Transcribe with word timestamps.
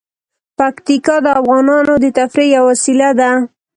پکتیکا 0.57 1.15
د 1.25 1.27
افغانانو 1.41 1.93
د 2.03 2.05
تفریح 2.17 2.49
یوه 2.55 2.67
وسیله 2.71 3.09
ده. 3.19 3.31